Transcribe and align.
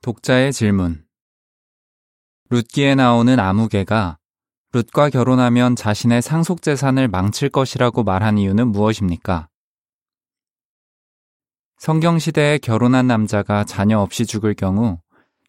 독자의 0.00 0.52
질문. 0.52 1.04
룻기에 2.50 2.94
나오는 2.94 3.38
아무개가 3.40 4.18
룻과 4.72 5.10
결혼하면 5.10 5.74
자신의 5.74 6.22
상속 6.22 6.62
재산을 6.62 7.08
망칠 7.08 7.48
것이라고 7.48 8.04
말한 8.04 8.38
이유는 8.38 8.68
무엇입니까? 8.68 9.48
성경 11.78 12.20
시대에 12.20 12.58
결혼한 12.58 13.08
남자가 13.08 13.64
자녀 13.64 13.98
없이 13.98 14.24
죽을 14.24 14.54
경우 14.54 15.00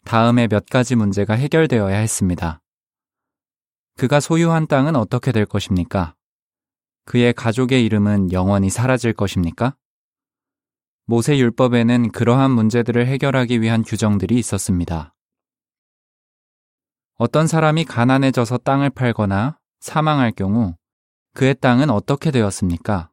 다음에 0.04 0.48
몇 0.48 0.66
가지 0.66 0.96
문제가 0.96 1.34
해결되어야 1.34 1.96
했습니다. 1.96 2.60
그가 3.98 4.18
소유한 4.18 4.66
땅은 4.66 4.96
어떻게 4.96 5.30
될 5.30 5.46
것입니까? 5.46 6.16
그의 7.04 7.32
가족의 7.34 7.84
이름은 7.84 8.32
영원히 8.32 8.68
사라질 8.68 9.12
것입니까? 9.12 9.76
모세 11.10 11.36
율법에는 11.38 12.12
그러한 12.12 12.52
문제들을 12.52 13.04
해결하기 13.04 13.60
위한 13.62 13.82
규정들이 13.82 14.38
있었습니다. 14.38 15.12
어떤 17.16 17.48
사람이 17.48 17.84
가난해져서 17.84 18.58
땅을 18.58 18.90
팔거나 18.90 19.58
사망할 19.80 20.30
경우 20.30 20.76
그의 21.34 21.56
땅은 21.60 21.90
어떻게 21.90 22.30
되었습니까? 22.30 23.10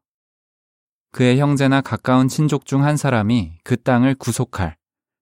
그의 1.11 1.39
형제나 1.39 1.81
가까운 1.81 2.27
친족 2.27 2.67
중 2.67 2.83
한 2.83 2.97
사람이 2.97 3.57
그 3.63 3.81
땅을 3.81 4.13
구속할, 4.13 4.77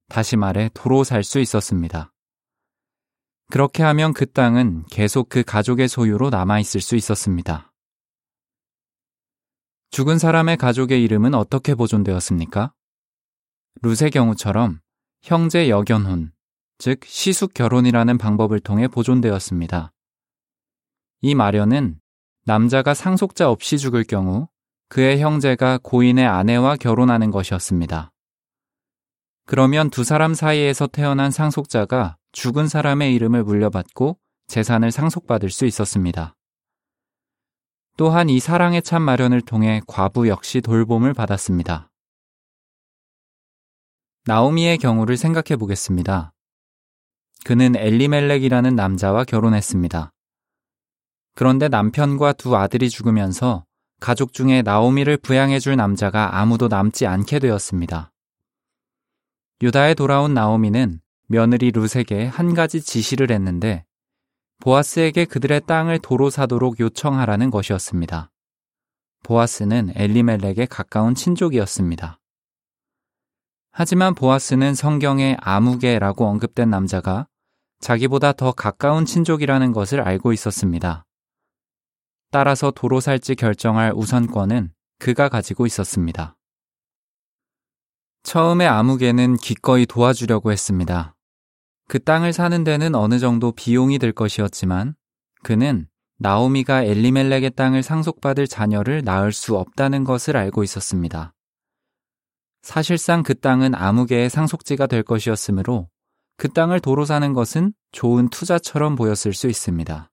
다시 0.09 0.35
말해 0.35 0.69
도로 0.73 1.05
살 1.05 1.23
수 1.23 1.39
있었습니다. 1.39 2.11
그렇게 3.51 3.83
하면 3.83 4.11
그 4.11 4.29
땅은 4.29 4.83
계속 4.91 5.29
그 5.29 5.43
가족의 5.43 5.87
소유로 5.87 6.29
남아있을 6.29 6.81
수 6.81 6.97
있었습니다. 6.97 7.71
죽은 9.91 10.17
사람의 10.17 10.57
가족의 10.57 11.03
이름은 11.03 11.33
어떻게 11.33 11.75
보존되었습니까? 11.75 12.73
룻의 13.81 14.11
경우처럼 14.11 14.79
형제 15.21 15.69
여견혼, 15.69 16.31
즉 16.77 16.99
시숙 17.05 17.53
결혼이라는 17.53 18.17
방법을 18.17 18.59
통해 18.59 18.87
보존되었습니다. 18.87 19.91
이 21.21 21.35
마련은 21.35 21.99
남자가 22.45 22.93
상속자 22.93 23.49
없이 23.49 23.77
죽을 23.77 24.03
경우 24.03 24.47
그의 24.89 25.19
형제가 25.19 25.79
고인의 25.81 26.25
아내와 26.25 26.75
결혼하는 26.75 27.31
것이었습니다. 27.31 28.11
그러면 29.47 29.89
두 29.89 30.03
사람 30.03 30.33
사이에서 30.33 30.87
태어난 30.87 31.31
상속자가 31.31 32.17
죽은 32.31 32.67
사람의 32.67 33.13
이름을 33.15 33.43
물려받고 33.43 34.17
재산을 34.47 34.91
상속받을 34.91 35.49
수 35.49 35.65
있었습니다. 35.65 36.35
또한 37.97 38.29
이 38.29 38.41
사랑의 38.41 38.81
참 38.81 39.01
마련을 39.03 39.39
통해 39.41 39.81
과부 39.87 40.27
역시 40.27 40.59
돌봄을 40.59 41.13
받았습니다. 41.13 41.89
나오미의 44.25 44.79
경우를 44.79 45.15
생각해 45.15 45.55
보겠습니다. 45.57 46.33
그는 47.45 47.75
엘리멜렉이라는 47.77 48.75
남자와 48.75 49.23
결혼했습니다. 49.23 50.11
그런데 51.35 51.69
남편과 51.69 52.33
두 52.33 52.57
아들이 52.57 52.89
죽으면서 52.89 53.63
가족 54.01 54.33
중에 54.33 54.61
나오미를 54.61 55.15
부양해 55.15 55.59
줄 55.59 55.77
남자가 55.77 56.37
아무도 56.39 56.67
남지 56.67 57.07
않게 57.07 57.39
되었습니다. 57.39 58.11
유다에 59.61 59.93
돌아온 59.93 60.33
나오미는 60.33 60.99
며느리 61.27 61.71
룻에게 61.71 62.25
한 62.25 62.53
가지 62.53 62.81
지시를 62.81 63.31
했는데 63.31 63.85
보아스에게 64.61 65.25
그들의 65.25 65.61
땅을 65.67 65.99
도로 65.99 66.29
사도록 66.29 66.79
요청하라는 66.79 67.51
것이었습니다. 67.51 68.31
보아스는 69.23 69.91
엘리멜렉에 69.95 70.67
가까운 70.69 71.15
친족이었습니다. 71.15 72.19
하지만 73.71 74.15
보아스는 74.15 74.75
성경에 74.75 75.35
아무개라고 75.41 76.25
언급된 76.27 76.69
남자가 76.69 77.27
자기보다 77.79 78.33
더 78.33 78.51
가까운 78.51 79.05
친족이라는 79.05 79.73
것을 79.73 80.01
알고 80.01 80.31
있었습니다. 80.33 81.05
따라서 82.31 82.71
도로 82.71 82.99
살지 82.99 83.35
결정할 83.35 83.91
우선권은 83.95 84.71
그가 84.99 85.29
가지고 85.29 85.65
있었습니다. 85.65 86.37
처음에 88.23 88.65
아무개는 88.65 89.37
기꺼이 89.37 89.85
도와주려고 89.85 90.51
했습니다. 90.51 91.14
그 91.87 92.03
땅을 92.03 92.33
사는 92.33 92.63
데는 92.63 92.95
어느 92.95 93.19
정도 93.19 93.51
비용이 93.51 93.99
들 93.99 94.11
것이었지만 94.11 94.95
그는 95.43 95.87
나오미가 96.17 96.83
엘리멜렉의 96.83 97.51
땅을 97.51 97.83
상속받을 97.83 98.47
자녀를 98.47 99.03
낳을 99.03 99.31
수 99.31 99.57
없다는 99.57 100.03
것을 100.03 100.37
알고 100.37 100.63
있었습니다. 100.63 101.33
사실상 102.61 103.21
그 103.21 103.39
땅은 103.39 103.75
아무개의 103.75 104.29
상속지가 104.29 104.87
될 104.87 105.03
것이었으므로 105.03 105.89
그 106.37 106.49
땅을 106.51 106.79
도로 106.79 107.05
사는 107.05 107.33
것은 107.33 107.73
좋은 107.91 108.29
투자처럼 108.29 108.95
보였을 108.95 109.33
수 109.33 109.47
있습니다. 109.47 110.09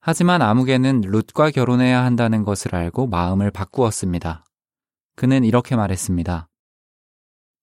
하지만 0.00 0.40
아무개는 0.42 1.02
룻과 1.02 1.50
결혼해야 1.50 2.04
한다는 2.04 2.44
것을 2.44 2.74
알고 2.74 3.06
마음을 3.06 3.50
바꾸었습니다. 3.50 4.44
그는 5.16 5.44
이렇게 5.44 5.76
말했습니다. 5.76 6.48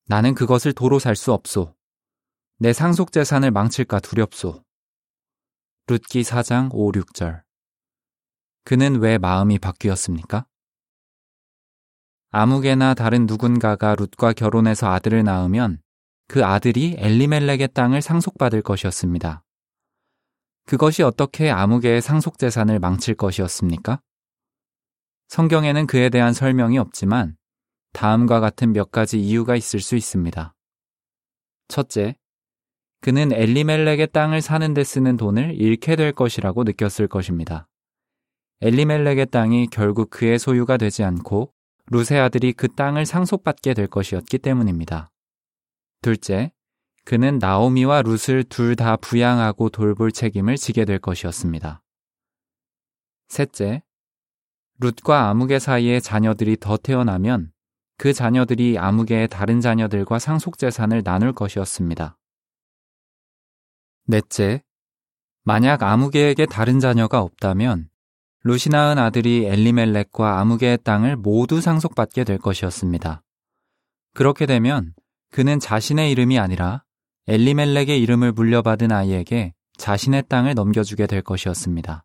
나는 0.08 0.36
그것을 0.36 0.74
도로 0.74 1.00
살 1.00 1.16
수 1.16 1.34
없소. 1.34 1.74
내 2.62 2.74
상속 2.74 3.12
재산을 3.12 3.50
망칠까 3.50 4.02
두렵소. 4.02 4.64
룻기 5.88 6.22
4장 6.22 6.70
5, 6.72 6.92
6절. 6.92 7.42
그는 8.66 9.00
왜 9.00 9.18
마음이 9.18 9.58
바뀌었습니까? 9.58 10.46
아무개나 12.30 12.94
다른 12.94 13.26
누군가가 13.26 13.96
룻과 13.96 14.34
결혼해서 14.34 14.92
아들을 14.92 15.24
낳으면 15.24 15.82
그 16.28 16.46
아들이 16.46 16.94
엘리멜렉의 17.00 17.70
땅을 17.74 18.04
상속받을 18.04 18.62
것이었습니다. 18.62 19.44
그것이 20.68 21.02
어떻게 21.02 21.50
아무개의 21.50 22.04
상속 22.04 22.38
재산을 22.38 22.78
망칠 22.78 23.16
것이었습니까? 23.16 24.00
성경에는 25.30 25.88
그에 25.88 26.10
대한 26.10 26.32
설명이 26.32 26.78
없지만 26.78 27.38
다음과 27.94 28.40
같은 28.40 28.72
몇 28.72 28.92
가지 28.92 29.20
이유가 29.20 29.56
있을 29.56 29.80
수 29.80 29.96
있습니다. 29.96 30.54
첫째, 31.68 32.21
그는 33.02 33.34
엘리멜렉의 33.34 34.10
땅을 34.14 34.42
사는 34.42 34.74
데 34.76 34.84
쓰는 34.84 35.18
돈을 35.18 35.56
잃게 35.56 35.96
될 35.96 36.12
것이라고 36.12 36.64
느꼈을 36.64 37.08
것입니다. 37.08 37.68
엘리멜렉의 38.62 39.26
땅이 39.28 39.68
결국 39.72 40.12
그의 40.12 40.38
소유가 40.38 40.78
되지 40.78 41.04
않고 41.04 41.52
루세 41.88 42.20
아들이 42.20 42.54
그 42.54 42.68
땅을 42.68 43.08
상속받게 43.08 43.74
될 43.74 43.88
것이었기 43.88 44.38
때문입니다. 44.38 45.12
둘째, 46.04 46.52
그는 47.04 47.40
나오미와 47.40 48.04
룻을 48.04 48.44
둘 48.44 48.76
다 48.76 48.96
부양하고 48.98 49.70
돌볼 49.70 50.12
책임을 50.12 50.58
지게 50.58 50.86
될 50.86 51.00
것이었습니다. 51.00 51.82
셋째, 53.30 53.82
룻과 54.80 55.30
아무개 55.30 55.58
사이에 55.58 56.00
자녀들이 56.00 56.58
더 56.60 56.78
태어나면 56.78 57.52
그 57.98 58.14
자녀들이 58.14 58.78
아무개의 58.78 59.28
다른 59.28 59.60
자녀들과 59.60 60.20
상속재산을 60.20 61.04
나눌 61.04 61.34
것이었습니다. 61.34 62.18
넷째, 64.12 64.62
만약 65.46 65.84
아무개에게 65.84 66.46
다른 66.46 66.82
자녀가 66.82 67.22
없다면 67.22 67.90
루시 68.44 68.70
낳은 68.70 69.00
아들이 69.00 69.46
엘리멜렉과 69.46 70.40
아무개의 70.40 70.80
땅을 70.84 71.16
모두 71.16 71.62
상속받게 71.62 72.26
될 72.26 72.38
것이었습니다. 72.38 73.24
그렇게 74.14 74.46
되면 74.46 74.94
그는 75.32 75.62
자신의 75.62 76.12
이름이 76.12 76.38
아니라 76.38 76.84
엘리멜렉의 77.28 78.02
이름을 78.02 78.34
물려받은 78.34 78.92
아이에게 78.92 79.54
자신의 79.78 80.26
땅을 80.28 80.56
넘겨주게 80.56 81.08
될 81.08 81.22
것이었습니다. 81.22 82.04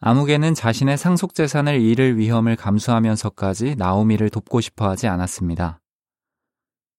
아무개는 0.00 0.54
자신의 0.54 0.96
상속 0.96 1.34
재산을 1.34 1.82
잃을 1.82 2.16
위험을 2.16 2.56
감수하면서까지 2.56 3.76
나오미를 3.76 4.30
돕고 4.30 4.62
싶어 4.62 4.88
하지 4.88 5.06
않았습니다. 5.06 5.82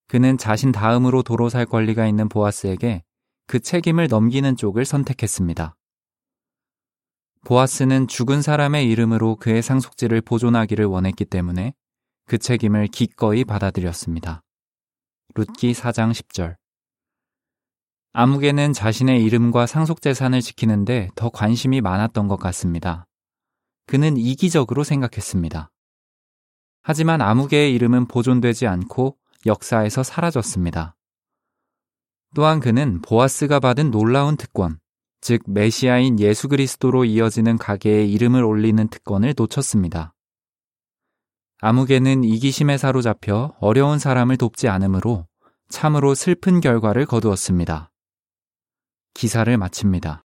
그는 0.07 0.38
자신 0.38 0.72
다음으로 0.72 1.24
도로 1.24 1.50
살 1.50 1.66
권리가 1.66 2.06
있는 2.06 2.30
보아스에게 2.30 3.03
그 3.48 3.62
책임을 3.62 4.10
넘기는 4.10 4.58
쪽을 4.58 4.84
선택했습니다. 4.84 5.78
보아스는 7.46 8.10
죽은 8.10 8.42
사람의 8.42 8.90
이름으로 8.90 9.38
그의 9.38 9.62
상속지를 9.62 10.20
보존하기를 10.20 10.84
원했기 10.84 11.24
때문에 11.24 11.74
그 12.26 12.38
책임을 12.38 12.88
기꺼이 12.88 13.46
받아들였습니다. 13.46 14.44
룻기 15.34 15.72
4장 15.72 16.12
10절 16.12 16.58
아무개는 18.12 18.74
자신의 18.74 19.24
이름과 19.24 19.66
상속재산을 19.66 20.42
지키는데 20.42 21.10
더 21.16 21.30
관심이 21.30 21.80
많았던 21.80 22.28
것 22.28 22.36
같습니다. 22.38 23.08
그는 23.86 24.18
이기적으로 24.18 24.84
생각했습니다. 24.84 25.72
하지만 26.84 27.22
아무개의 27.22 27.74
이름은 27.76 28.08
보존되지 28.08 28.68
않고 28.68 29.18
역사에서 29.46 30.04
사라졌습니다. 30.04 30.97
또한 32.35 32.59
그는 32.59 33.01
보아스가 33.01 33.59
받은 33.59 33.91
놀라운 33.91 34.38
특권, 34.38 34.79
즉 35.21 35.41
메시아인 35.47 36.19
예수 36.19 36.47
그리스도로 36.47 37.06
이어지는 37.06 37.57
가게의 37.57 38.12
이름을 38.12 38.44
올리는 38.44 38.88
특권을 38.88 39.33
놓쳤습니다. 39.35 40.13
아무개는 41.59 42.24
이기심에 42.24 42.77
사로잡혀 42.77 43.56
어려운 43.59 43.97
사람을 43.97 44.38
돕지 44.38 44.68
않으므로 44.68 45.27
참으로 45.69 46.13
슬픈 46.13 46.62
결과를 46.62 47.06
거두었습니다. 47.06 47.91
기사를 49.15 49.57
마칩니다. 49.57 50.26